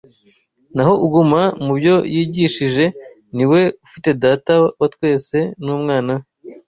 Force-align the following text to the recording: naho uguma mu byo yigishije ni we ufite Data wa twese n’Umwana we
naho 0.75 0.93
uguma 1.05 1.41
mu 1.63 1.71
byo 1.79 1.95
yigishije 2.13 2.85
ni 3.35 3.45
we 3.51 3.61
ufite 3.85 4.09
Data 4.23 4.53
wa 4.79 4.87
twese 4.93 5.37
n’Umwana 5.63 6.13
we 6.19 6.21